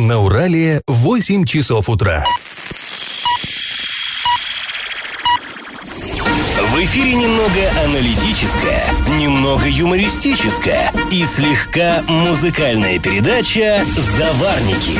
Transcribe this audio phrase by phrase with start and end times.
[0.00, 2.24] На Урале 8 часов утра.
[6.70, 8.82] В эфире немного аналитическая,
[9.18, 14.98] немного юмористическая и слегка музыкальная передача «Заварники»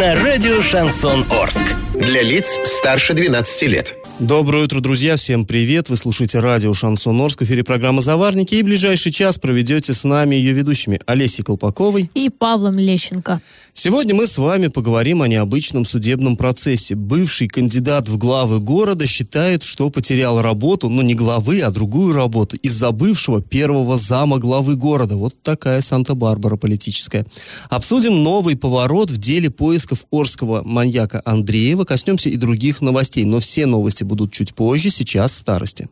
[0.00, 1.76] на радио «Шансон Орск».
[1.94, 3.94] Для лиц старше 12 лет.
[4.18, 5.16] Доброе утро, друзья.
[5.16, 5.88] Всем привет.
[5.88, 7.40] Вы слушаете радио Шансон Орск.
[7.40, 8.54] В эфире программа «Заварники».
[8.56, 13.40] И ближайший час проведете с нами ее ведущими Олесей Колпаковой и Павлом Лещенко.
[13.72, 16.94] Сегодня мы с вами поговорим о необычном судебном процессе.
[16.94, 22.56] Бывший кандидат в главы города считает, что потерял работу, но не главы, а другую работу,
[22.56, 25.16] из-за бывшего первого зама главы города.
[25.16, 27.24] Вот такая Санта-Барбара политическая.
[27.68, 31.84] Обсудим новый поворот в деле поисков орского маньяка Андреева.
[31.84, 35.88] Коснемся и других новостей, но все новости будут чуть позже, сейчас старости.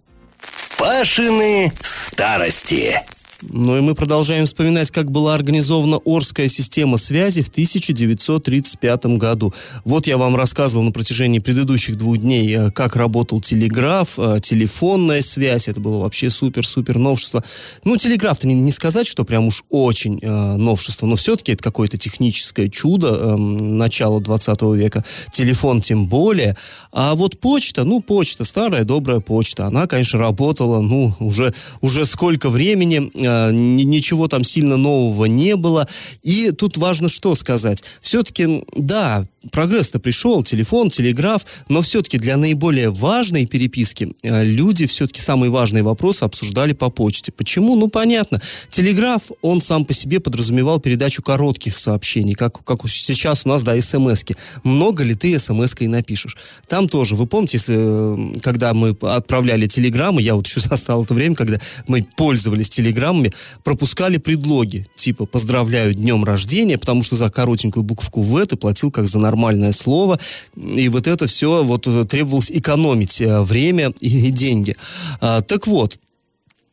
[0.79, 3.01] Пашины старости.
[3.43, 9.55] Ну и мы продолжаем вспоминать, как была организована Орская система связи в 1935 году.
[9.85, 15.23] Вот я вам рассказывал на протяжении предыдущих двух дней, э, как работал телеграф, э, телефонная
[15.23, 15.69] связь.
[15.69, 17.45] Это было вообще супер-супер новшество.
[17.85, 21.97] Ну, телеграф-то не, не сказать, что прям уж очень э, новшество, но все-таки это какое-то
[21.97, 25.05] техническое чудо э, начала 20 века.
[25.31, 26.57] Телефон тем более.
[26.91, 32.51] А вот почта, ну, почта, старая добрая почта, она, конечно, работала, ну, уже, уже сколько
[32.51, 35.89] времени э, ничего там сильно нового не было.
[36.23, 37.83] И тут важно что сказать.
[38.01, 45.21] Все-таки, да, прогресс-то пришел, телефон, телеграф, но все-таки для наиболее важной переписки э, люди все-таки
[45.21, 47.31] самые важные вопросы обсуждали по почте.
[47.31, 47.77] Почему?
[47.77, 48.41] Ну, понятно.
[48.69, 53.81] Телеграф, он сам по себе подразумевал передачу коротких сообщений, как, как сейчас у нас, да,
[53.81, 54.37] смс-ки.
[54.65, 56.37] Много ли ты смс-кой напишешь?
[56.67, 61.15] Там тоже, вы помните, если, э, когда мы отправляли телеграммы, я вот еще застал это
[61.15, 67.85] время, когда мы пользовались телеграммами, пропускали предлоги, типа «поздравляю днем рождения», потому что за коротенькую
[67.85, 70.19] букву «В» ты платил как за нормальное слово,
[70.57, 74.75] и вот это все вот э, требовалось экономить э, время и деньги.
[75.21, 75.99] А, так вот,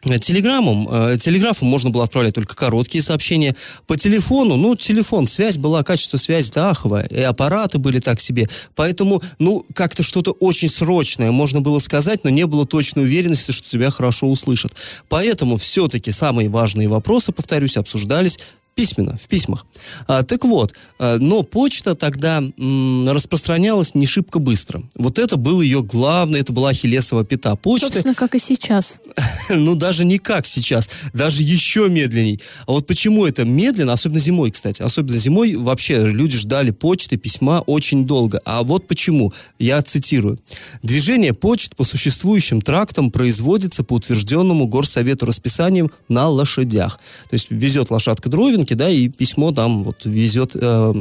[0.05, 3.55] Телеграммом, э, телеграфом можно было отправлять только короткие сообщения.
[3.87, 8.47] По телефону, ну, телефон, связь была, качество связи аховое, и аппараты были так себе.
[8.75, 13.67] Поэтому, ну, как-то что-то очень срочное можно было сказать, но не было точной уверенности, что
[13.67, 14.73] тебя хорошо услышат.
[15.09, 18.39] Поэтому все-таки самые важные вопросы, повторюсь, обсуждались
[18.75, 19.65] Письменно, в письмах.
[20.05, 24.83] А, так вот, а, но почта тогда м, распространялась не шибко быстро.
[24.95, 27.55] Вот это был ее главное, это была ахиллесова пята.
[27.55, 27.87] Почта...
[27.87, 28.99] Собственно, как и сейчас.
[29.49, 32.41] ну, даже не как сейчас, даже еще медленней.
[32.67, 37.61] А вот почему это медленно, особенно зимой, кстати, особенно зимой вообще люди ждали почты, письма
[37.65, 38.41] очень долго.
[38.43, 40.37] А вот почему, я цитирую.
[40.83, 46.99] Движение почт по существующим трактам производится по утвержденному горсовету расписанием на лошадях.
[47.29, 50.93] То есть везет лошадка дровин, машинки, да, и письмо там вот везет э,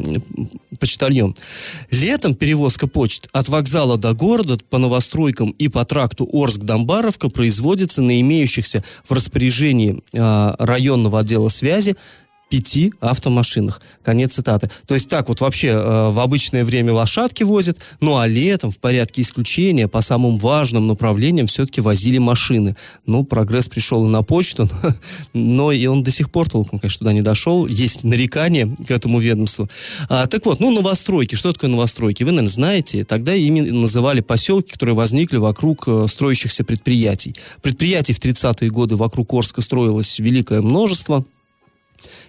[0.79, 1.35] почтальон.
[1.91, 8.21] Летом перевозка почт от вокзала до города по новостройкам и по тракту Орск-Домбаровка производится на
[8.21, 11.97] имеющихся в распоряжении э, районного отдела связи
[12.49, 13.81] пяти автомашинах.
[14.03, 14.71] Конец цитаты.
[14.87, 18.79] То есть так вот вообще э, в обычное время лошадки возят, ну а летом в
[18.79, 22.77] порядке исключения по самым важным направлениям все-таки возили машины.
[23.07, 24.69] Ну, прогресс пришел и на почту,
[25.33, 27.67] но и он до сих пор толком, конечно, туда не дошел.
[27.67, 29.69] Есть нарекания к этому ведомству.
[30.09, 31.35] А, так вот, ну, новостройки.
[31.35, 32.23] Что такое новостройки?
[32.23, 33.05] Вы, наверное, знаете.
[33.05, 37.35] Тогда ими называли поселки, которые возникли вокруг э, строящихся предприятий.
[37.63, 41.25] Предприятий в 30-е годы вокруг Орска строилось великое множество.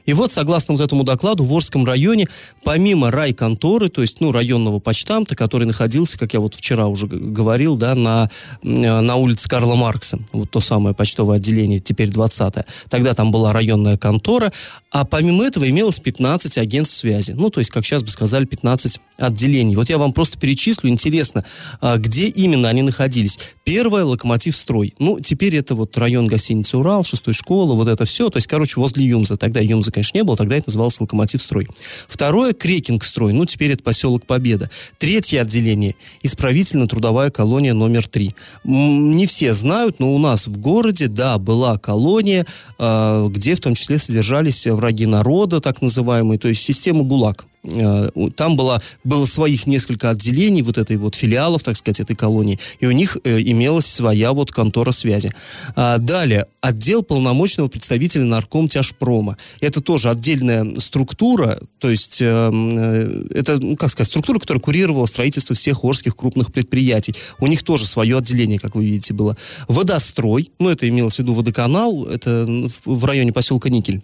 [0.05, 2.27] И вот, согласно вот этому докладу, в Орском районе,
[2.63, 7.77] помимо райконторы, то есть, ну, районного почтамта, который находился, как я вот вчера уже говорил,
[7.77, 8.29] да, на,
[8.61, 12.65] на улице Карла Маркса, вот то самое почтовое отделение, теперь 20-е.
[12.89, 14.51] Тогда там была районная контора,
[14.91, 17.31] а помимо этого имелось 15 агентств связи.
[17.31, 19.75] Ну, то есть, как сейчас бы сказали, 15 отделений.
[19.75, 21.43] Вот я вам просто перечислю, интересно,
[21.81, 23.39] а, где именно они находились.
[23.63, 24.93] Первое, Локомотив Строй.
[24.99, 28.29] Ну, теперь это вот район гостиницы Урал, шестой школы, вот это все.
[28.29, 29.37] То есть, короче, возле Юмза.
[29.37, 31.67] Тогда Юмза, конечно, не было, тогда это назывался Локомотив Строй.
[32.07, 33.33] Второе, Крекинг Строй.
[33.33, 34.69] Ну, теперь это поселок Победа.
[34.97, 38.35] Третье отделение, исправительно-трудовая колония номер три.
[38.63, 42.45] Не все знают, но у нас в городе, да, была колония,
[42.77, 47.45] а, где в том числе содержались враги народа, так называемые, то есть система ГУЛАГ.
[47.65, 52.59] Э, там было, было своих несколько отделений вот этой вот филиалов, так сказать, этой колонии,
[52.79, 55.33] и у них э, имелась своя вот контора связи.
[55.75, 59.37] А, далее, отдел полномочного представителя нарком тяжпрома.
[59.61, 65.05] Это тоже отдельная структура, то есть э, э, это, ну, как сказать, структура, которая курировала
[65.05, 67.15] строительство всех орских крупных предприятий.
[67.39, 69.37] У них тоже свое отделение, как вы видите, было.
[69.67, 72.47] Водострой, ну это имелось в виду водоканал, это
[72.85, 74.01] в районе поселка Никель.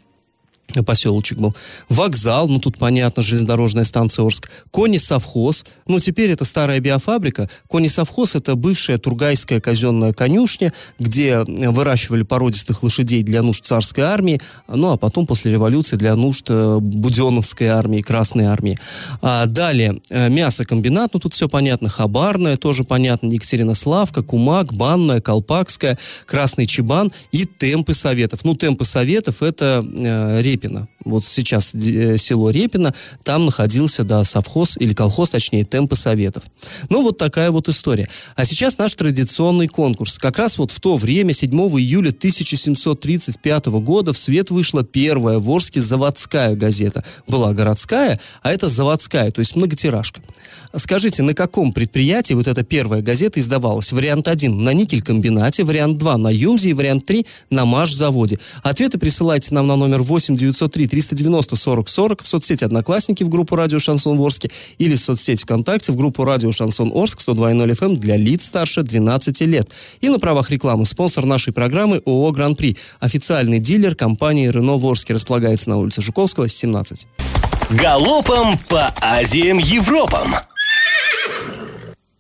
[0.80, 1.56] Поселочек был.
[1.90, 4.50] Вокзал, ну тут понятно, железнодорожная станция Орск.
[4.72, 7.50] Кони-совхоз, ну теперь это старая биофабрика.
[7.68, 14.92] Кони-совхоз это бывшая тургайская казенная конюшня, где выращивали породистых лошадей для нужд царской армии, ну
[14.92, 18.78] а потом после революции для нужд э, Буденовской армии, Красной армии.
[19.22, 25.98] А далее, э, мясокомбинат, ну тут все понятно, Хабарная, тоже понятно, Екатеринославка, Кумак, Банная, Колпакская,
[26.26, 28.44] Красный Чебан и темпы советов.
[28.44, 30.88] Ну темпы советов это э, Репина.
[31.04, 32.94] Вот сейчас э, село Репино,
[33.24, 36.44] там находился, да, совхоз или колхоз, точнее, темпы советов.
[36.90, 38.08] Ну, вот такая вот история.
[38.36, 40.20] А сейчас наш традиционный конкурс.
[40.20, 45.50] Как раз вот в то время, 7 июля 1735 года, в свет вышла первая в
[45.50, 47.04] Орске заводская газета.
[47.28, 50.22] Была городская, а это заводская, то есть многотиражка.
[50.76, 53.92] Скажите, на каком предприятии вот эта первая газета издавалась?
[53.92, 58.40] Вариант 1 на никель-комбинате, вариант 2 на Юмзе и вариант 3 на Маш-заводе.
[58.62, 63.56] Ответы присылайте нам на номер 8 903 390 40 40 в соцсети Одноклассники в группу
[63.56, 68.18] Радио Шансон Орске или в соцсети ВКонтакте в группу Радио Шансон Орск 102.0 FM для
[68.18, 69.72] лиц старше 12 лет.
[70.02, 72.76] И на правах рекламы спонсор нашей программы ООО Гран-при.
[73.00, 77.08] Официальный дилер компании Рено в Орске располагается на улице Жуковского, 17.
[77.70, 80.36] Галопом по Азиям Европам!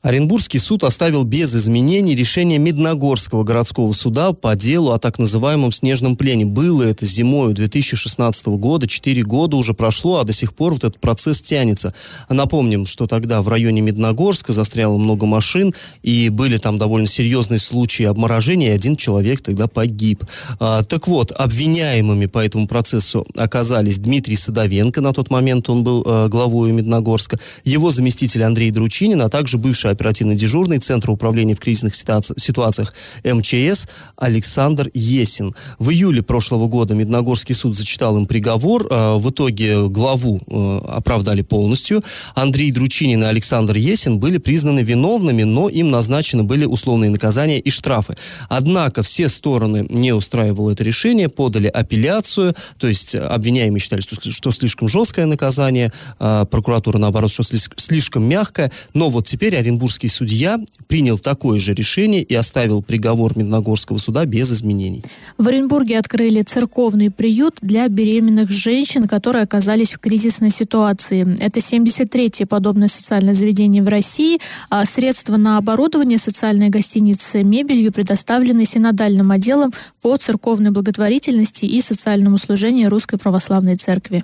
[0.01, 6.15] Оренбургский суд оставил без изменений решение Медногорского городского суда по делу о так называемом снежном
[6.15, 6.44] плене.
[6.45, 11.00] Было это зимой 2016 года, 4 года уже прошло, а до сих пор вот этот
[11.00, 11.94] процесс тянется.
[12.30, 18.06] Напомним, что тогда в районе Медногорска застряло много машин, и были там довольно серьезные случаи
[18.06, 20.24] обморожения, и один человек тогда погиб.
[20.59, 26.04] А, так вот, обвиняемыми по этому процессу оказались Дмитрий Садовенко, на тот момент он был
[26.07, 31.59] а, главой Медногорска, его заместитель Андрей Дручинин, а также бывший оперативно дежурный Центра управления в
[31.59, 32.93] кризисных ситуациях
[33.23, 35.53] МЧС Александр Есин.
[35.77, 38.88] В июле прошлого года Медногорский суд зачитал им приговор.
[38.89, 42.03] А, в итоге главу э, оправдали полностью.
[42.35, 47.69] Андрей Дручинин и Александр Есин были признаны виновными, но им назначены были условные наказания и
[47.69, 48.15] штрафы.
[48.49, 54.51] Однако все стороны не устраивало это решение, подали апелляцию, то есть обвиняемые считали, что, что
[54.51, 60.60] слишком жесткое наказание, а прокуратура, наоборот, что слишком мягкое, но вот теперь Оренбург Оренбургский судья
[60.88, 65.04] принял такое же решение и оставил приговор Медногорского суда без изменений.
[65.39, 71.36] В Оренбурге открыли церковный приют для беременных женщин, которые оказались в кризисной ситуации.
[71.39, 74.39] Это 73-е подобное социальное заведение в России.
[74.69, 79.74] А средства на оборудование социальной гостиницы мебелью предоставлены синодальным отделом
[80.04, 84.24] по церковной благотворительности и социальному служению Русской Православной Церкви.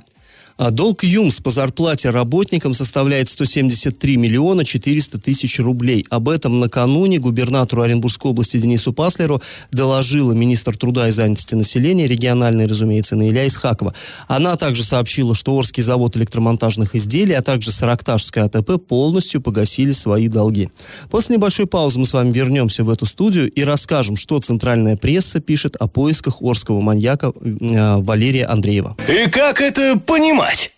[0.58, 6.04] А долг ЮМС по зарплате работникам составляет 173 миллиона 400 тысяч рублей.
[6.10, 9.40] Об этом накануне губернатору Оренбургской области Денису Паслеру
[9.72, 13.94] доложила министр труда и занятости населения, региональной, разумеется, Наиля Исхакова.
[14.28, 20.28] Она также сообщила, что Орский завод электромонтажных изделий, а также Саракташская АТП полностью погасили свои
[20.28, 20.70] долги.
[21.12, 25.40] После небольшой паузы мы с вами вернемся в эту студию и расскажем, что центральная пресса
[25.40, 28.98] пишет о поисках орского маньяка э, Валерия Андреева.
[29.08, 30.47] И как это понимать?
[30.48, 30.77] Понимать.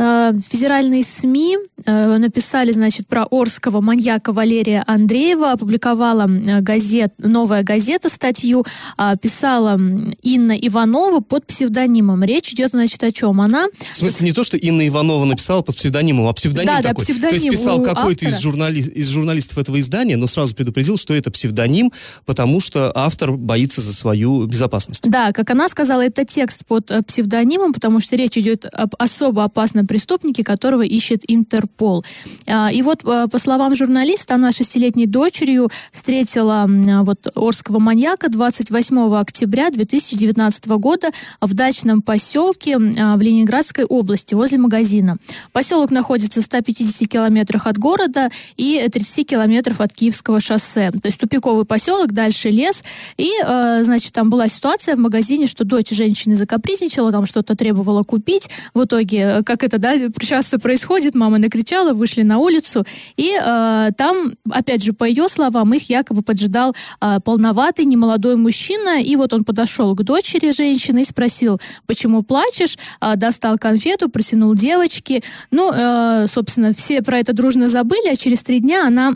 [0.00, 7.64] Э, федеральные СМИ э, написали, значит, про Орского маньяка Валерия Андреева, опубликовала э, газет, новая
[7.64, 8.64] газета статью,
[8.96, 9.76] а, писала
[10.22, 12.22] Инна Иванова под псевдонимом.
[12.22, 13.40] Речь идет, значит, о чем?
[13.40, 13.66] Она...
[13.92, 17.04] В смысле, не то, что Инна Иванова написала под псевдонимом, а псевдоним да, такой.
[17.04, 18.78] Да, псевдоним то есть писал какой-то из, журнали...
[18.78, 21.92] из журналистов этого издания, но сразу предупредил, что это псевдоним,
[22.24, 25.10] потому что автор боится за свою безопасность.
[25.10, 29.87] Да, как она сказала, это текст под псевдонимом, потому что речь идет об особо опасном
[29.88, 32.04] преступнике, которого ищет Интерпол.
[32.46, 36.66] А, и вот, а, по словам журналиста, она шестилетней дочерью встретила
[37.02, 44.58] вот Орского маньяка 28 октября 2019 года в дачном поселке а, в Ленинградской области возле
[44.58, 45.16] магазина.
[45.52, 50.90] Поселок находится в 150 километрах от города и 30 километров от Киевского шоссе.
[50.90, 52.84] То есть тупиковый поселок, дальше лес.
[53.16, 58.50] И, значит, там была ситуация в магазине, что дочь женщины закапризничала, там что-то требовала купить.
[58.74, 62.84] В итоге, как это да, часто происходит, мама накричала, вышли на улицу,
[63.16, 69.02] и э, там, опять же, по ее словам, их якобы поджидал э, полноватый, немолодой мужчина,
[69.02, 74.54] и вот он подошел к дочери женщины и спросил, почему плачешь, э, достал конфету, протянул
[74.54, 79.14] девочке, ну, э, собственно, все про это дружно забыли, а через три дня она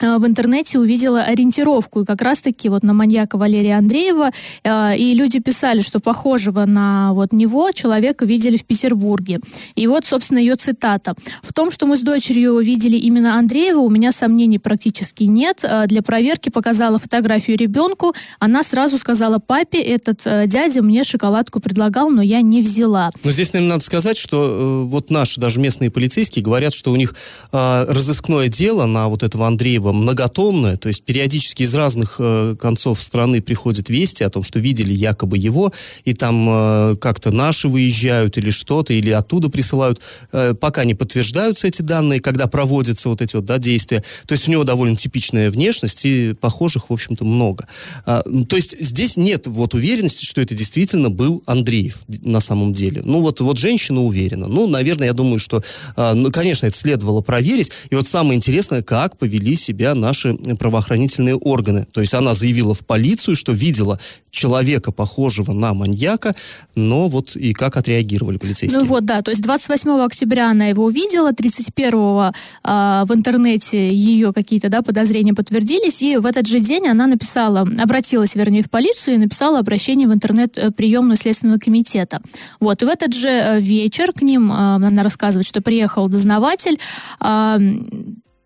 [0.00, 4.30] в интернете увидела ориентировку, и как раз-таки вот на маньяка Валерия Андреева,
[4.64, 9.40] э, и люди писали, что похожего на вот него человека видели в Петербурге.
[9.74, 11.14] И вот, собственно, ее цитата.
[11.42, 15.64] «В том, что мы с дочерью видели именно Андреева, у меня сомнений практически нет.
[15.64, 21.60] Э, для проверки показала фотографию ребенку, она сразу сказала папе, этот э, дядя мне шоколадку
[21.60, 23.10] предлагал, но я не взяла».
[23.24, 26.96] Но здесь, наверное, надо сказать, что э, вот наши даже местные полицейские говорят, что у
[26.96, 27.14] них
[27.52, 32.56] э, разыскное дело на вот этого Андреева служба многотомная, то есть периодически из разных э,
[32.60, 35.72] концов страны приходят вести о том, что видели якобы его,
[36.04, 40.00] и там э, как-то наши выезжают или что-то, или оттуда присылают.
[40.32, 44.02] Э, пока не подтверждаются эти данные, когда проводятся вот эти вот да, действия.
[44.26, 47.66] То есть у него довольно типичная внешность, и похожих, в общем-то, много.
[48.06, 53.02] А, то есть здесь нет вот уверенности, что это действительно был Андреев на самом деле.
[53.04, 54.46] Ну вот, вот женщина уверена.
[54.48, 55.62] Ну, наверное, я думаю, что,
[55.96, 57.70] а, ну, конечно, это следовало проверить.
[57.90, 61.86] И вот самое интересное, как повели себя себя наши правоохранительные органы.
[61.92, 63.98] То есть она заявила в полицию, что видела
[64.30, 66.34] человека, похожего на маньяка,
[66.74, 68.80] но вот и как отреагировали полицейские.
[68.80, 72.32] Ну вот, да, то есть 28 октября она его увидела, 31-го э,
[72.62, 77.60] а, в интернете ее какие-то, да, подозрения подтвердились, и в этот же день она написала,
[77.60, 82.20] обратилась, вернее, в полицию и написала обращение в интернет-приемную Следственного комитета.
[82.60, 86.78] Вот, и в этот же э, вечер к ним, э, она рассказывает, что приехал дознаватель,
[87.20, 87.58] э,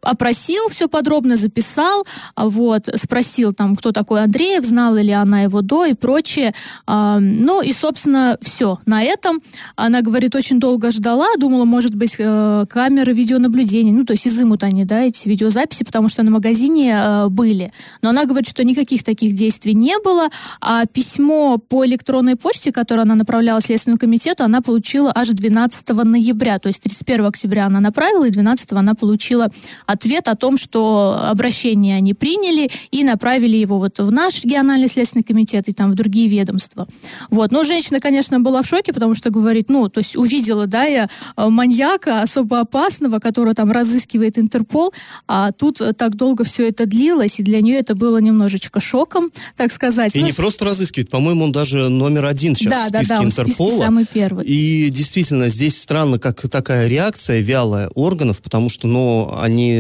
[0.04, 5.60] опросил, все подробно записал, а вот, спросил там, кто такой Андреев, знала ли она его
[5.62, 6.52] до и прочее.
[6.86, 8.78] А, ну и, собственно, все.
[8.86, 9.40] На этом
[9.76, 14.62] она, говорит, очень долго ждала, думала, может быть, э, камеры видеонаблюдения, ну, то есть изымут
[14.62, 17.72] они, да, эти видеозаписи, потому что на магазине э, были.
[18.02, 20.28] Но она говорит, что никаких таких действий не было,
[20.60, 26.58] а письмо по электронной почте, которое она направляла Следственному комитету, она получила аж 12 ноября,
[26.58, 29.50] то есть 31 октября она направила, и 12 она получила
[29.94, 35.22] ответ о том, что обращение они приняли и направили его вот в наш региональный следственный
[35.22, 36.86] комитет и там в другие ведомства.
[37.30, 37.52] Вот.
[37.52, 41.08] Но женщина, конечно, была в шоке, потому что говорит, ну, то есть увидела, да, я
[41.36, 44.92] э, маньяка особо опасного, которого там разыскивает Интерпол,
[45.26, 49.72] а тут так долго все это длилось, и для нее это было немножечко шоком, так
[49.72, 50.14] сказать.
[50.16, 53.18] И ну, не просто разыскивает, по-моему, он даже номер один сейчас да, в списке да,
[53.18, 53.68] да, Интерпола.
[53.68, 54.46] В списке самый первый.
[54.46, 59.74] И действительно, здесь странно, как такая реакция вялая органов, потому что, ну, они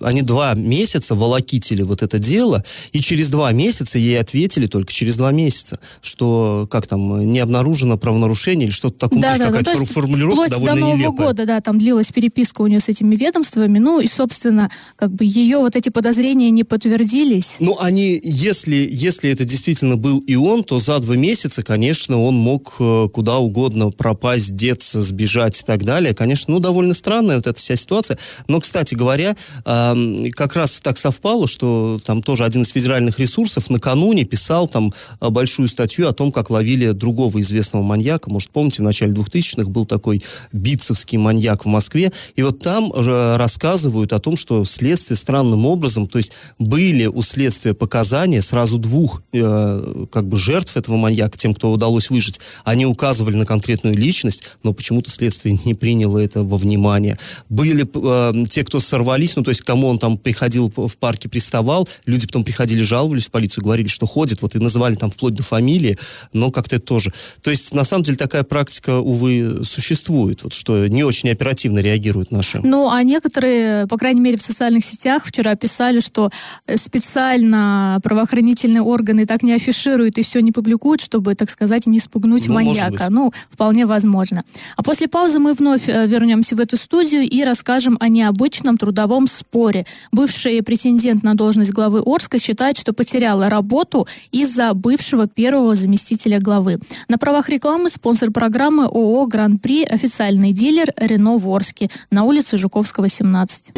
[0.00, 5.16] они два месяца волокитили вот это дело, и через два месяца ей ответили только через
[5.16, 9.86] два месяца, что как там, не обнаружено правонарушение или что-то такое, да, да, какая-то ну,
[9.86, 11.26] формулировка довольно до Нового нелепая.
[11.28, 15.24] года, да, там длилась переписка у нее с этими ведомствами, ну и, собственно, как бы
[15.24, 17.56] ее вот эти подозрения не подтвердились.
[17.60, 22.34] Ну, они, если, если это действительно был и он, то за два месяца, конечно, он
[22.34, 26.14] мог э, куда угодно пропасть, деться, сбежать и так далее.
[26.14, 28.18] Конечно, ну, довольно странная вот эта вся ситуация.
[28.48, 29.23] Но, кстати говоря,
[29.64, 35.30] как раз так совпало, что там тоже один из федеральных ресурсов накануне писал там а,
[35.30, 38.30] большую статью о том, как ловили другого известного маньяка.
[38.30, 42.12] Может, помните, в начале 2000-х был такой битцевский маньяк в Москве.
[42.36, 47.74] И вот там рассказывают о том, что следствие странным образом, то есть были у следствия
[47.74, 52.40] показания сразу двух э, как бы жертв этого маньяка, тем, кто удалось выжить.
[52.64, 57.18] Они указывали на конкретную личность, но почему-то следствие не приняло это во внимание.
[57.48, 58.80] Были э, те, кто
[59.14, 63.26] сорвались ну, то есть, кому он там приходил в парке, приставал, люди потом приходили, жаловались
[63.26, 65.98] в полицию, говорили, что ходит, вот, и называли там вплоть до фамилии,
[66.32, 67.12] но как-то это тоже.
[67.42, 72.30] То есть, на самом деле, такая практика, увы, существует, вот, что не очень оперативно реагируют
[72.30, 72.60] наши.
[72.62, 76.30] Ну, а некоторые, по крайней мере, в социальных сетях вчера писали, что
[76.66, 82.00] э, специально правоохранительные органы так не афишируют и все не публикуют, чтобы, так сказать, не
[82.00, 83.06] спугнуть ну, маньяка.
[83.10, 84.42] Ну, вполне возможно.
[84.76, 88.93] А после паузы мы вновь э, вернемся в эту студию и расскажем о необычном трудовом
[88.94, 89.86] трудовом споре.
[90.12, 96.78] Бывший претендент на должность главы Орска считает, что потеряла работу из-за бывшего первого заместителя главы.
[97.08, 103.08] На правах рекламы спонсор программы ООО «Гран-при» официальный дилер «Рено» в Орске на улице Жуковского,
[103.08, 103.72] 17.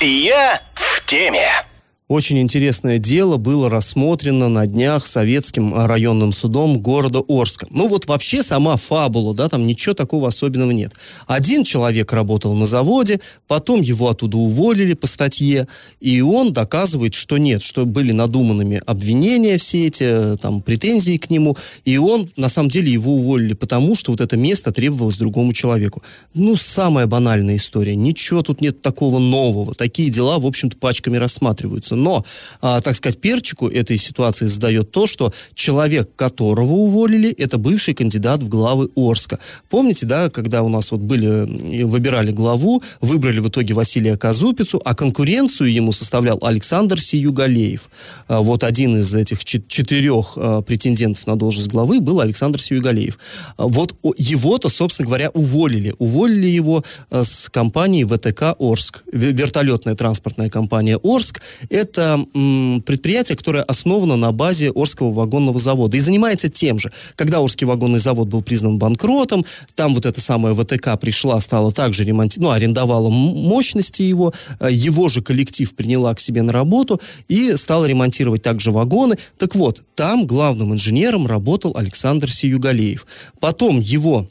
[0.00, 1.65] Я в теме.
[2.08, 7.66] Очень интересное дело было рассмотрено на днях Советским районным судом города Орска.
[7.70, 10.92] Ну вот вообще сама фабула, да, там ничего такого особенного нет.
[11.26, 15.66] Один человек работал на заводе, потом его оттуда уволили по статье,
[15.98, 21.56] и он доказывает, что нет, что были надуманными обвинения все эти, там, претензии к нему,
[21.84, 26.04] и он, на самом деле, его уволили потому, что вот это место требовалось другому человеку.
[26.34, 27.96] Ну, самая банальная история.
[27.96, 29.74] Ничего тут нет такого нового.
[29.74, 32.24] Такие дела, в общем-то, пачками рассматриваются Но,
[32.60, 38.42] а, так сказать, перчику этой ситуации сдает то, что человек, которого уволили, это бывший кандидат
[38.42, 39.38] в главы Орска.
[39.68, 44.94] Помните, да, когда у нас вот были, выбирали главу, выбрали в итоге Василия Казупицу, а
[44.94, 47.88] конкуренцию ему составлял Александр Сиюгалеев.
[48.28, 53.18] А, вот один из этих четырех а, претендентов на должность главы был Александр Сиюгалеев.
[53.56, 55.94] А, вот его-то, собственно говоря, уволили.
[55.98, 61.40] Уволили его с компании ВТК Орск, вертолетная транспортная компания Орск.
[61.70, 66.92] Это м, предприятие, которое основано на базе Орского вагонного завода и занимается тем же.
[67.14, 72.04] Когда Орский вагонный завод был признан банкротом, там вот эта самая ВТК пришла, стала также
[72.04, 74.32] ремонтировать, ну, арендовала мощности его,
[74.68, 79.16] его же коллектив приняла к себе на работу и стала ремонтировать также вагоны.
[79.38, 83.06] Так вот, там главным инженером работал Александр Сиюгалеев.
[83.40, 84.28] Потом его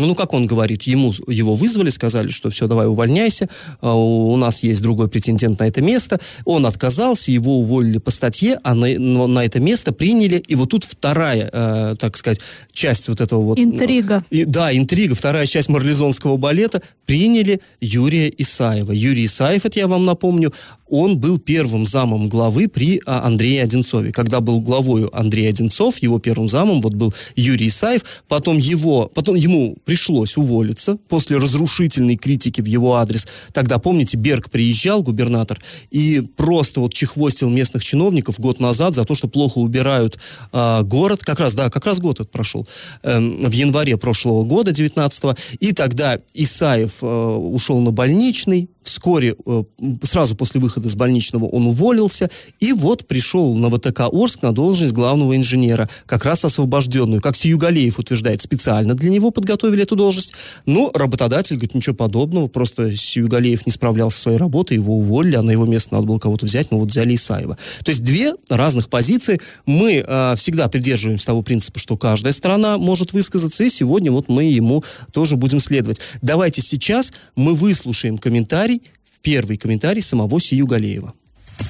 [0.00, 3.48] ну, как он говорит, ему, его вызвали, сказали, что все, давай увольняйся,
[3.80, 6.18] а, у нас есть другой претендент на это место.
[6.44, 10.84] Он отказался, его уволили по статье, а на, на это место приняли, и вот тут
[10.84, 12.40] вторая, э, так сказать,
[12.72, 13.58] часть вот этого вот...
[13.58, 14.22] Интрига.
[14.30, 18.92] И, да, интрига, вторая часть марлезонского балета, приняли Юрия Исаева.
[18.92, 20.52] Юрий Исаев, это я вам напомню,
[20.88, 24.12] он был первым замом главы при а, Андрее Одинцове.
[24.12, 29.34] Когда был главой Андрей Одинцов, его первым замом вот был Юрий Исаев, потом его, потом
[29.34, 33.26] ему пришлось уволиться после разрушительной критики в его адрес.
[33.52, 35.60] Тогда, помните, Берг приезжал, губернатор,
[35.90, 40.18] и просто вот чехвостил местных чиновников год назад за то, что плохо убирают
[40.52, 41.24] э, город.
[41.24, 42.66] Как раз, да, как раз год этот прошел.
[43.02, 45.34] Э, в январе прошлого года, 19-го.
[45.60, 49.64] И тогда Исаев э, ушел на больничный, вскоре, э,
[50.02, 54.92] сразу после выхода с больничного он уволился, и вот пришел на ВТК Орск на должность
[54.92, 60.34] главного инженера, как раз освобожденную, как Сиюгалеев утверждает, специально для него подготовили эту должность,
[60.66, 65.42] но работодатель говорит, ничего подобного, просто Сиюгалеев не справлялся со своей работой, его уволили, а
[65.42, 67.56] на его место надо было кого-то взять, но вот взяли Исаева.
[67.84, 69.40] То есть две разных позиции.
[69.66, 74.44] Мы э, всегда придерживаемся того принципа, что каждая сторона может высказаться, и сегодня вот мы
[74.44, 76.00] ему тоже будем следовать.
[76.22, 78.73] Давайте сейчас мы выслушаем комментарий
[79.24, 81.14] первый комментарий самого Сию Галеева.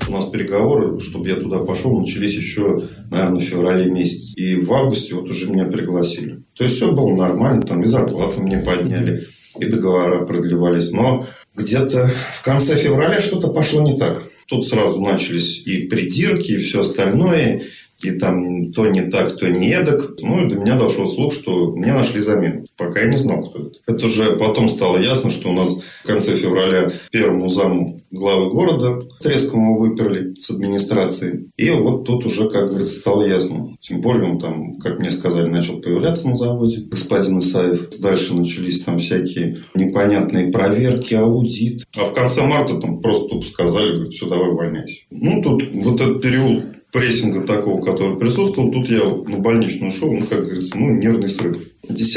[0.08, 4.34] У нас переговоры, чтобы я туда пошел, начались еще, наверное, в феврале месяце.
[4.36, 6.42] И в августе вот уже меня пригласили.
[6.54, 9.24] То есть все было нормально, там и зарплату мне подняли,
[9.58, 10.90] и договора продлевались.
[10.90, 14.22] Но где-то в конце февраля что-то пошло не так.
[14.46, 17.62] Тут сразу начались и придирки, и все остальное
[18.04, 20.14] и там то не так, то не эдак.
[20.20, 22.64] Ну, и до меня дошел слух, что мне нашли замену.
[22.76, 23.78] Пока я не знал, кто это.
[23.86, 29.00] Это уже потом стало ясно, что у нас в конце февраля первому заму главы города
[29.20, 31.50] Трескому выперли с администрации.
[31.56, 33.70] И вот тут уже, как говорится, стало ясно.
[33.80, 37.98] Тем более он там, как мне сказали, начал появляться на заводе, господин Исаев.
[37.98, 41.84] Дальше начались там всякие непонятные проверки, аудит.
[41.96, 45.00] А в конце марта там просто тупо сказали, говорят, все, давай увольняйся.
[45.10, 46.64] Ну, тут вот этот период
[46.94, 51.58] прессинга такого, который присутствовал, тут я на больничную ушел, ну, как говорится, ну, нервный срыв.
[51.88, 52.16] 10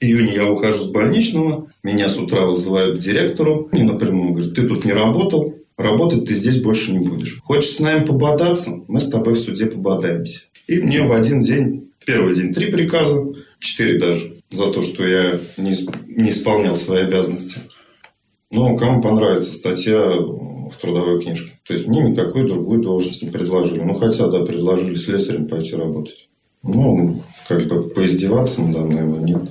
[0.00, 4.68] июня я ухожу с больничного, меня с утра вызывают к директору, и напрямую говорят, ты
[4.68, 7.38] тут не работал, работать ты здесь больше не будешь.
[7.42, 10.42] Хочешь с нами пободаться, мы с тобой в суде пободаемся.
[10.66, 15.40] И мне в один день, первый день три приказа, четыре даже, за то, что я
[15.56, 15.74] не,
[16.06, 17.60] не исполнял свои обязанности.
[18.52, 21.52] Но кому понравится статья в трудовой книжке.
[21.64, 23.80] То есть, мне никакой другой должности не предложили.
[23.80, 26.28] Ну, хотя, да, предложили слесарем пойти работать.
[26.62, 29.42] Ну, как бы поиздеваться надо мной, но нет.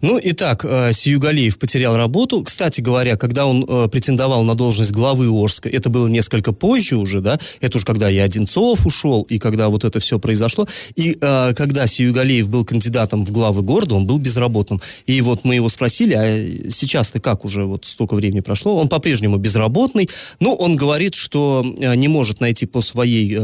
[0.00, 2.42] Ну, итак, э, Сиюгалиев потерял работу.
[2.42, 7.20] Кстати говоря, когда он э, претендовал на должность главы Орска, это было несколько позже уже,
[7.20, 10.66] да, это уже когда и Одинцов ушел, и когда вот это все произошло.
[10.96, 14.80] И э, когда Сиюгалиев был кандидатом в главы города, он был безработным.
[15.06, 18.76] И вот мы его спросили, а сейчас-то как уже вот столько времени прошло?
[18.76, 20.08] Он по-прежнему безработный,
[20.40, 23.36] но он говорит, что не может найти по своей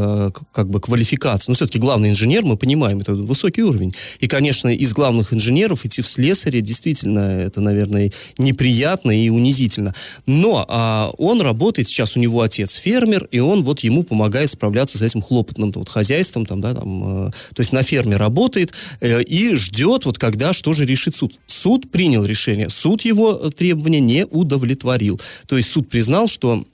[0.52, 1.50] как бы квалификации.
[1.50, 3.94] Но все-таки главный инженер, мы понимаем, это высокий уровень.
[4.20, 9.94] И, конечно, из главных инженеров идти вслед слесаря, действительно, это, наверное, неприятно и унизительно.
[10.26, 14.98] Но а, он работает, сейчас у него отец фермер, и он вот ему помогает справляться
[14.98, 19.22] с этим хлопотным вот, хозяйством, там, да, там, э, то есть на ферме работает э,
[19.22, 21.38] и ждет, вот когда, что же решит суд.
[21.46, 25.20] Суд принял решение, суд его требования не удовлетворил.
[25.46, 26.64] То есть суд признал, что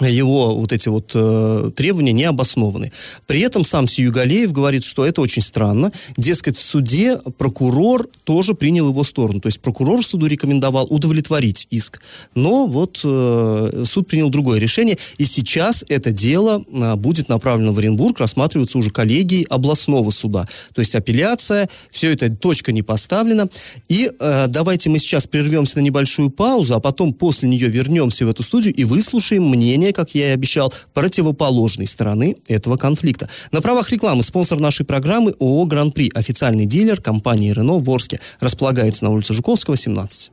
[0.00, 2.90] его вот эти вот э, требования не обоснованы.
[3.28, 5.92] При этом сам Сиюгалеев говорит, что это очень странно.
[6.16, 9.40] Дескать, в суде прокурор тоже принял его сторону.
[9.40, 12.02] То есть прокурор суду рекомендовал удовлетворить иск.
[12.34, 14.98] Но вот э, суд принял другое решение.
[15.18, 20.48] И сейчас это дело э, будет направлено в Оренбург, рассматриваться уже коллегией областного суда.
[20.74, 23.48] То есть апелляция, все это точка не поставлена.
[23.88, 28.28] И э, давайте мы сейчас прервемся на небольшую паузу, а потом после нее вернемся в
[28.28, 33.28] эту студию и выслушаем мнение мнение, как я и обещал, противоположной стороны этого конфликта.
[33.52, 38.20] На правах рекламы спонсор нашей программы ООО «Гран-при», официальный дилер компании «Рено» в Орске.
[38.40, 40.30] Располагается на улице Жуковского, 17.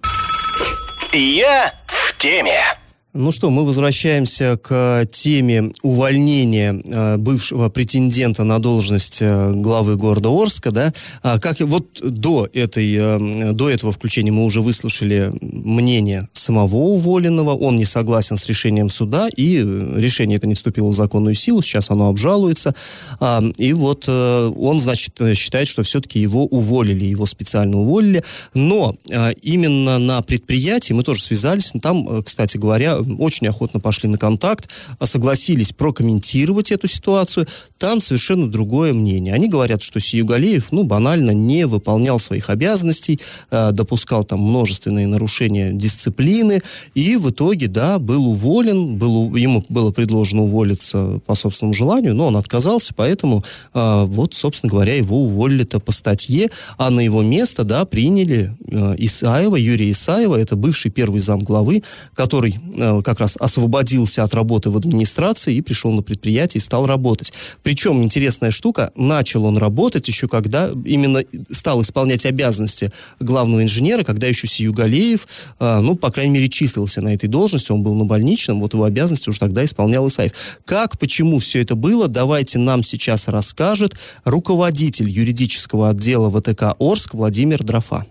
[1.13, 2.80] Я в теме.
[3.13, 10.29] Ну что, мы возвращаемся к теме увольнения э, бывшего претендента на должность э, главы города
[10.29, 10.93] Орска, да.
[11.21, 17.53] А как вот до этой э, до этого включения мы уже выслушали мнение самого уволенного,
[17.53, 21.89] он не согласен с решением суда и решение это не вступило в законную силу, сейчас
[21.91, 22.73] оно обжалуется,
[23.19, 28.95] а, и вот он значит считает, что все-таки его уволили, его специально уволили, но
[29.41, 35.05] именно на предприятии мы тоже связались, там, кстати говоря очень охотно пошли на контакт, а
[35.05, 37.47] согласились прокомментировать эту ситуацию.
[37.77, 39.33] Там совершенно другое мнение.
[39.33, 45.71] Они говорят, что Сиюгалеев, ну, банально не выполнял своих обязанностей, э, допускал там множественные нарушения
[45.73, 46.61] дисциплины,
[46.93, 52.27] и в итоге, да, был уволен, был, ему было предложено уволиться по собственному желанию, но
[52.27, 57.63] он отказался, поэтому э, вот, собственно говоря, его уволили-то по статье, а на его место,
[57.63, 58.55] да, приняли
[58.97, 61.83] Исаева, Юрия Исаева, это бывший первый зам главы,
[62.13, 62.55] который
[63.01, 67.31] как раз освободился от работы в администрации и пришел на предприятие и стал работать.
[67.63, 74.27] Причем интересная штука, начал он работать еще когда именно стал исполнять обязанности главного инженера, когда
[74.27, 75.27] еще Сиюгалеев,
[75.59, 78.85] э, ну, по крайней мере, числился на этой должности, он был на больничном, вот его
[78.85, 80.31] обязанности уже тогда исполнял Исаев.
[80.65, 87.63] Как, почему все это было, давайте нам сейчас расскажет руководитель юридического отдела ВТК Орск Владимир
[87.63, 88.05] Дрофа.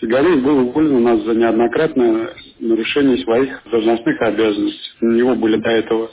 [0.00, 4.90] Сигалеев был уволен у нас за неоднократное нарушение своих должностных обязанностей.
[5.00, 6.10] На него были до этого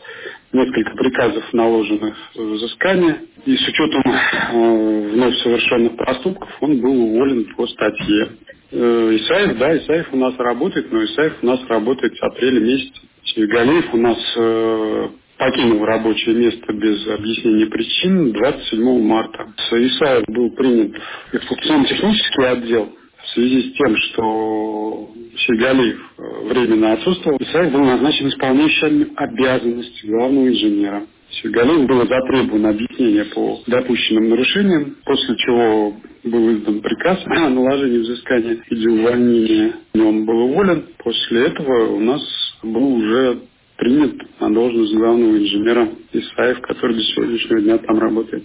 [0.53, 3.21] несколько приказов, наложенных взыскания.
[3.45, 8.27] И с учетом э, вновь совершенных проступков он был уволен по статье.
[8.71, 12.99] Э, Исаев, да, Исаев у нас работает, но Исаев у нас работает с апреля месяца.
[13.33, 19.47] Сигалеев у нас э, покинул рабочее место без объяснения причин 27 марта.
[19.71, 20.91] Исаев был принят
[21.31, 22.89] в эксплуатационно-технический отдел
[23.31, 25.09] в связи с тем, что
[25.47, 31.03] Сигалиев э, временно отсутствовал, Исаев был назначен исполняющим обязанности главного инженера.
[31.41, 35.93] Сигалиев было затребовано объяснение по допущенным нарушениям, после чего
[36.25, 39.75] был издан приказ о наложении взыскания в виде увольнения.
[39.95, 40.83] Он был уволен.
[40.97, 42.21] После этого у нас
[42.63, 43.39] был уже
[43.77, 48.43] принят на должность главного инженера Исаев, который до сегодняшнего дня там работает.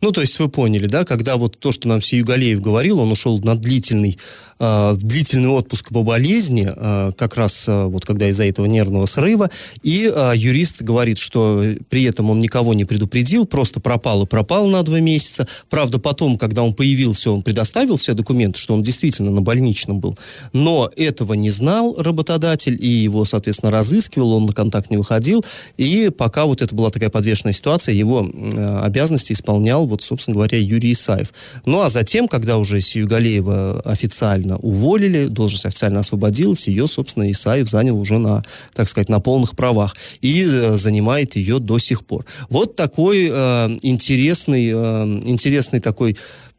[0.00, 3.38] Ну, то есть вы поняли, да, когда вот то, что нам Сиюгалеев говорил, он ушел
[3.38, 4.18] на длительный,
[4.58, 9.50] э, длительный отпуск по болезни, э, как раз э, вот когда из-за этого нервного срыва,
[9.82, 14.66] и э, юрист говорит, что при этом он никого не предупредил, просто пропал и пропал
[14.66, 15.46] на два месяца.
[15.70, 20.18] Правда, потом, когда он появился, он предоставил все документы, что он действительно на больничном был,
[20.52, 25.44] но этого не знал работодатель, и его, соответственно, разыскивал, он на контакт не выходил,
[25.76, 30.58] и пока вот это была такая подвешенная ситуация, его э, обязанности исполнял вот, собственно говоря,
[30.58, 31.32] Юрий Исаев.
[31.64, 37.98] Ну, а затем, когда уже Сиюгалеева официально уволили, должность официально освободилась, ее, собственно, Исаев занял
[37.98, 38.42] уже на,
[38.72, 42.24] так сказать, на полных правах и э, занимает ее до сих пор.
[42.48, 46.16] Вот такой э, интересный, э, интересный такой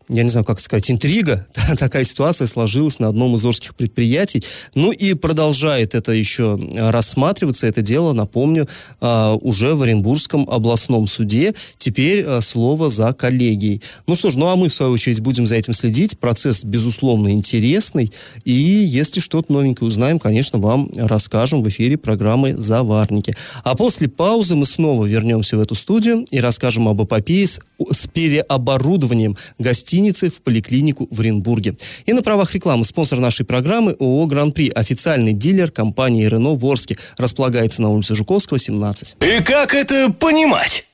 [0.08, 4.44] я не знаю, как сказать, интрига, такая ситуация сложилась на одном из орских предприятий.
[4.76, 8.68] Ну и продолжает это еще рассматриваться, это дело, напомню,
[9.02, 11.54] а, уже в Оренбургском областном суде.
[11.78, 13.82] Теперь а, слово за коллегией.
[14.06, 16.20] Ну что ж, ну а мы, в свою очередь, будем за этим следить.
[16.20, 18.13] Процесс, безусловно, интересный.
[18.44, 23.36] И если что-то новенькое узнаем, конечно, вам расскажем в эфире программы «Заварники».
[23.63, 29.36] А после паузы мы снова вернемся в эту студию и расскажем об эпопее с переоборудованием
[29.58, 31.75] гостей гостиницы в поликлинику в Оренбурге.
[32.05, 36.97] И на правах рекламы спонсор нашей программы ООО «Гран-при», официальный дилер компании «Рено» в Орске.
[37.17, 39.15] Располагается на улице Жуковского, 17.
[39.21, 40.86] И как это понимать?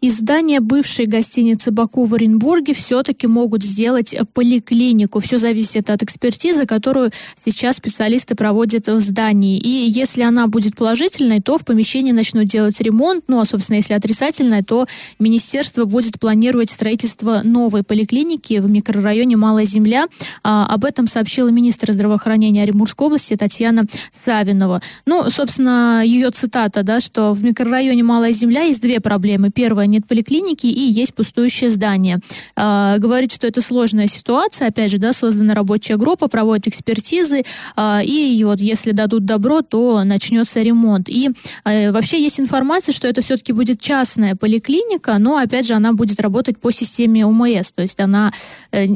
[0.00, 5.20] Из здания бывшей гостиницы «Баку» в Оренбурге все-таки могут сделать поликлинику.
[5.20, 9.58] Все зависит от экспертизы, которую сейчас специалисты проводят в здании.
[9.58, 13.24] И если она будет положительной, то в помещении начнут делать ремонт.
[13.28, 14.86] Ну, а, собственно, если отрицательная, то
[15.18, 20.06] министерство будет планировать строительство новой поликлиники в микрорайоне Малая Земля.
[20.42, 24.82] А, об этом сообщила министр здравоохранения Оренбургской области Татьяна Савинова.
[25.06, 29.50] Ну, собственно, ее цитата, да, что в микрорайоне Малая Земля есть две проблемы.
[29.50, 32.20] Первая нет поликлиники и есть пустующее здание.
[32.54, 37.44] А, говорит, что это сложная ситуация, опять же, да, создана рабочая группа, проводит экспертизы,
[37.76, 41.08] а, и вот если дадут добро, то начнется ремонт.
[41.08, 41.30] И
[41.64, 46.20] а, вообще есть информация, что это все-таки будет частная поликлиника, но, опять же, она будет
[46.20, 48.32] работать по системе УМС, то есть она,
[48.72, 48.86] э,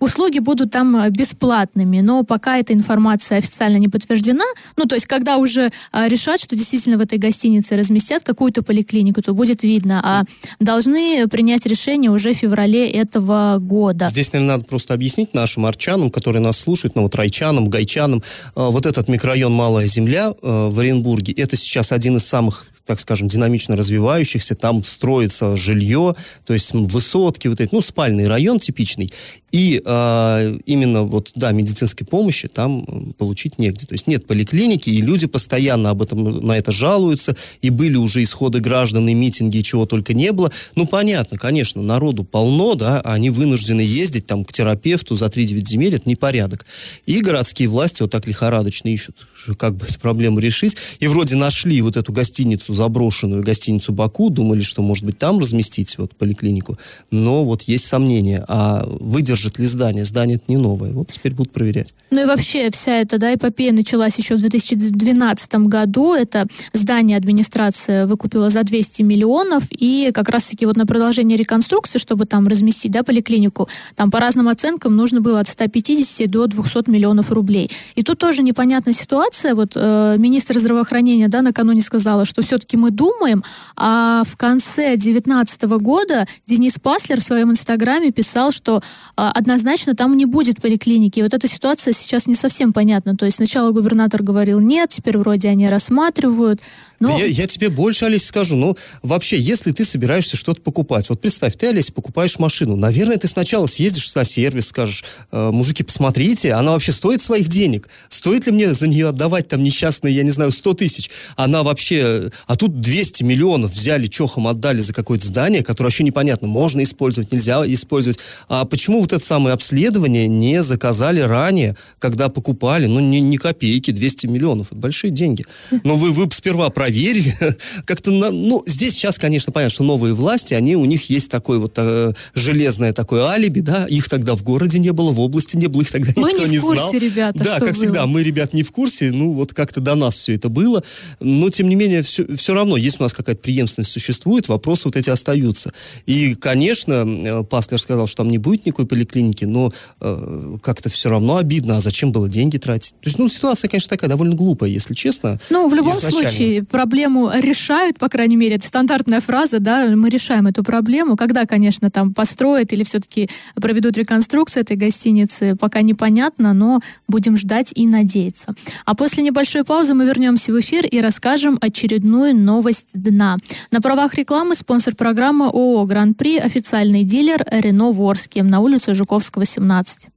[0.00, 4.44] услуги будут там бесплатными, но пока эта информация официально не подтверждена,
[4.76, 9.34] ну, то есть когда уже решат, что действительно в этой гостинице разместят какую-то поликлинику, то
[9.34, 10.24] будет видно, а
[10.58, 14.08] должны принять решение уже в феврале этого года.
[14.08, 18.22] Здесь, наверное, надо просто объяснить нашим арчанам, которые нас слушают, ну вот райчанам, гайчанам, э,
[18.54, 23.28] вот этот микрорайон Малая Земля э, в Оренбурге, это сейчас один из самых так скажем,
[23.28, 29.12] динамично развивающихся, там строится жилье, то есть высотки, вот эти, ну, спальный район типичный,
[29.52, 33.86] и э, именно вот, да, медицинской помощи там получить негде.
[33.86, 38.22] То есть нет поликлиники, и люди постоянно об этом, на это жалуются, и были уже
[38.22, 40.50] исходы граждан, и митинги, и чего только не было.
[40.76, 45.96] Ну, понятно, конечно, народу полно, да, они вынуждены ездить там к терапевту за 3-9 земель,
[45.96, 46.64] это непорядок.
[47.06, 49.16] И городские власти вот так лихорадочно ищут,
[49.58, 54.62] как бы эту проблему решить, и вроде нашли вот эту гостиницу, заброшенную гостиницу Баку, думали,
[54.62, 56.78] что, может быть, там разместить вот поликлинику,
[57.10, 60.04] но вот есть сомнения, а выдержит ли здание.
[60.04, 60.92] Здание это не новое.
[60.92, 61.92] Вот теперь будут проверять.
[62.10, 66.14] Ну и вообще вся эта да, эпопея началась еще в 2012 году.
[66.14, 69.64] Это здание администрация выкупила за 200 миллионов.
[69.80, 74.48] И как раз-таки вот на продолжение реконструкции, чтобы там разместить да, поликлинику, там по разным
[74.48, 77.70] оценкам нужно было от 150 до 200 миллионов рублей.
[77.94, 79.54] И тут тоже непонятная ситуация.
[79.54, 83.42] Вот э, министр здравоохранения да, накануне сказала, что все-таки мы думаем,
[83.76, 88.80] а в конце 2019 года Денис Паслер в своем инстаграме писал, что э,
[89.16, 91.20] однозначно там не будет поликлиники.
[91.20, 93.16] И вот эта ситуация сейчас не совсем понятна.
[93.16, 96.60] То есть сначала губернатор говорил нет, теперь вроде они рассматривают.
[97.00, 97.08] Но...
[97.08, 98.56] Да я, я тебе больше, Олесь, скажу.
[98.56, 102.76] Ну, вообще, если ты собираешься что-то покупать, вот представь, ты, Олесь, покупаешь машину.
[102.76, 107.88] Наверное, ты сначала съездишь на сервис, скажешь, э, мужики, посмотрите, она вообще стоит своих денег?
[108.08, 111.10] Стоит ли мне за нее отдавать там несчастные, я не знаю, 100 тысяч?
[111.36, 112.30] Она вообще...
[112.46, 117.32] А тут 200 миллионов взяли, чохом отдали за какое-то здание, которое вообще непонятно, можно использовать,
[117.32, 118.18] нельзя использовать.
[118.48, 122.86] А почему вот это самое обследование не заказали ранее, когда покупали?
[122.86, 124.68] Ну, ни, ни копейки, 200 миллионов.
[124.68, 125.46] Это большие деньги.
[125.84, 127.34] Но вы, вы сперва проверили.
[127.84, 131.74] Как-то, ну, здесь сейчас, конечно, понятно, что новые власти, они, у них есть такое вот
[131.76, 135.82] э, железное такое алиби, да, их тогда в городе не было, в области не было,
[135.82, 136.92] их тогда мы никто не, не в курсе, знал.
[136.92, 137.72] ребята, да, как было.
[137.74, 140.82] всегда, мы, ребят, не в курсе, ну, вот как-то до нас все это было,
[141.20, 144.96] но, тем не менее, все, все равно, если у нас какая-то преемственность существует, вопросы вот
[144.96, 145.72] эти остаются.
[146.06, 151.10] И, конечно, э, Паслер сказал, что там не будет никакой поликлиники, но э, как-то все
[151.10, 152.92] равно обидно, а зачем было деньги тратить?
[153.00, 155.38] То есть, ну, ситуация, конечно, такая довольно глупая, если честно.
[155.50, 156.30] Ну, в любом изначально.
[156.30, 161.16] случае, проблему решают, по крайней мере, это стандартная фраза, да, мы решаем эту проблему.
[161.16, 167.72] Когда, конечно, там построят или все-таки проведут реконструкцию этой гостиницы, пока непонятно, но будем ждать
[167.74, 168.54] и надеяться.
[168.84, 173.36] А после небольшой паузы мы вернемся в эфир и расскажем очередную новость дна.
[173.70, 180.08] На правах рекламы спонсор программы ООО «Гран-при» официальный дилер Рено Ворске на улице Жуковского, 17.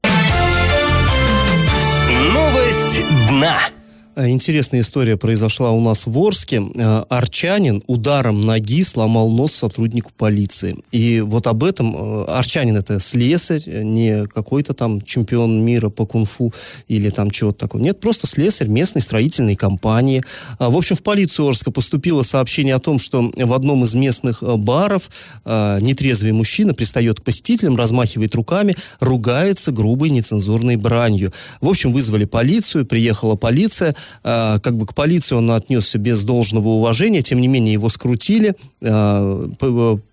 [2.33, 3.82] Новость дна.
[4.15, 6.61] Э, интересная история произошла у нас в Орске.
[6.75, 10.77] Э, арчанин ударом ноги сломал нос сотруднику полиции.
[10.91, 11.95] И вот об этом...
[11.95, 16.53] Э, арчанин это слесарь, не какой-то там чемпион мира по кунг-фу
[16.87, 17.81] или там чего-то такого.
[17.81, 20.21] Нет, просто слесарь местной строительной компании.
[20.59, 25.09] В общем, в полицию Орска поступило сообщение о том, что в одном из местных баров
[25.45, 31.33] нетрезвый мужчина пристает к посетителям, размахивает руками, ругается грубой нецензурной бранью.
[31.61, 36.69] В общем, вызвали полицию, приехала полиция, э, как бы к полиции он отнесся без должного
[36.69, 39.47] уважения, тем не менее его скрутили, э,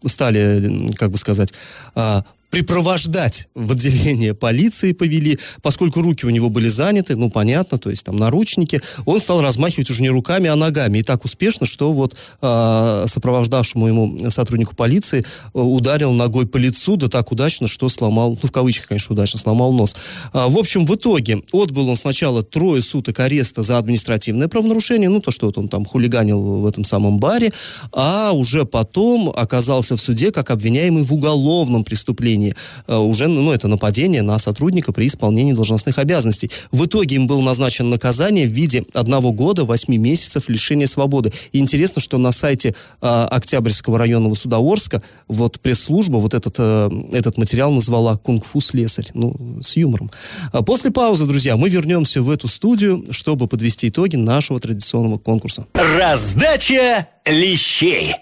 [0.06, 1.52] стали, как бы сказать,
[1.94, 7.90] э, припровождать в отделение полиции повели, поскольку руки у него были заняты, ну, понятно, то
[7.90, 10.98] есть там наручники, он стал размахивать уже не руками, а ногами.
[10.98, 15.24] И так успешно, что вот э, сопровождавшему ему сотруднику полиции э,
[15.58, 19.72] ударил ногой по лицу, да так удачно, что сломал, ну, в кавычках, конечно, удачно, сломал
[19.72, 19.94] нос.
[20.32, 25.20] А, в общем, в итоге отбыл он сначала трое суток ареста за административное правонарушение, ну,
[25.20, 27.52] то, что вот он там хулиганил в этом самом баре,
[27.92, 32.54] а уже потом оказался в суде как обвиняемый в уголовном преступлении преступлении,
[32.86, 36.50] э, уже, ну, это нападение на сотрудника при исполнении должностных обязанностей.
[36.72, 41.32] В итоге им было назначено наказание в виде одного года, восьми месяцев лишения свободы.
[41.52, 46.90] И интересно, что на сайте э, Октябрьского районного суда Орска вот пресс-служба вот этот, э,
[47.12, 49.10] этот материал назвала «Кунг-фу слесарь».
[49.14, 50.10] Ну, с юмором.
[50.52, 55.66] А после паузы, друзья, мы вернемся в эту студию, чтобы подвести итоги нашего традиционного конкурса.
[55.74, 58.14] Раздача лещей.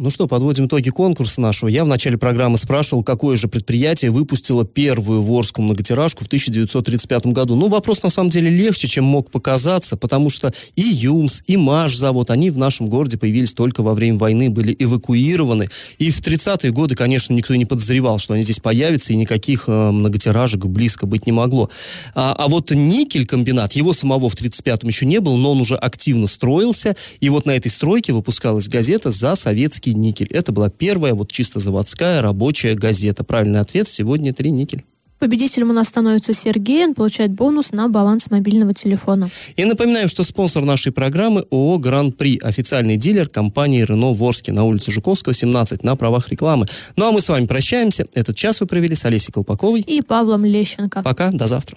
[0.00, 1.68] Ну что, подводим итоги конкурса нашего.
[1.68, 7.56] Я в начале программы спрашивал, какое же предприятие выпустило первую ворскую многотиражку в 1935 году.
[7.56, 11.96] Ну, вопрос на самом деле легче, чем мог показаться, потому что и ЮМС, и МАШ
[11.96, 15.68] завод, они в нашем городе появились только во время войны, были эвакуированы.
[15.98, 19.90] И в 30-е годы, конечно, никто не подозревал, что они здесь появятся, и никаких э,
[19.90, 21.70] многотиражек близко быть не могло.
[22.14, 26.28] А, а вот никель-комбинат, его самого в 35-м еще не было, но он уже активно
[26.28, 30.28] строился, и вот на этой стройке выпускалась газета «За советский никель».
[30.30, 33.24] Это была первая вот чисто заводская рабочая газета.
[33.24, 34.84] Правильный ответ сегодня три никель.
[35.18, 39.28] Победителем у нас становится Сергей, он получает бонус на баланс мобильного телефона.
[39.56, 44.92] И напоминаем, что спонсор нашей программы ООО «Гран-при», официальный дилер компании «Рено Ворске» на улице
[44.92, 46.66] Жуковского, 17, на правах рекламы.
[46.94, 48.06] Ну а мы с вами прощаемся.
[48.14, 49.80] Этот час вы провели с Олесей Колпаковой.
[49.80, 51.02] И Павлом Лещенко.
[51.02, 51.76] Пока, до завтра.